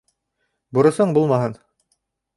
[0.77, 1.57] Бурысың булмаһын.